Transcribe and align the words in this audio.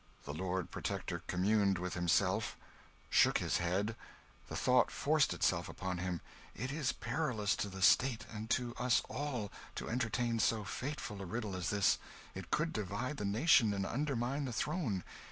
The 0.23 0.33
Lord 0.33 0.71
Protector 0.71 1.21
communed 1.27 1.77
with 1.77 1.93
himself 1.93 2.57
shook 3.07 3.37
his 3.37 3.57
head 3.57 3.95
the 4.49 4.55
thought 4.55 4.89
forced 4.89 5.31
itself 5.31 5.69
upon 5.69 5.99
him, 5.99 6.21
"It 6.55 6.71
is 6.71 6.91
perilous 6.91 7.55
to 7.57 7.69
the 7.69 7.83
State 7.83 8.25
and 8.33 8.49
to 8.49 8.73
us 8.79 9.03
all, 9.11 9.51
to 9.75 9.87
entertain 9.89 10.39
so 10.39 10.63
fateful 10.63 11.21
a 11.21 11.25
riddle 11.27 11.55
as 11.55 11.69
this; 11.69 11.99
it 12.33 12.49
could 12.49 12.73
divide 12.73 13.17
the 13.17 13.25
nation 13.25 13.75
and 13.75 13.85
undermine 13.85 14.45
the 14.45 14.53
throne." 14.53 15.03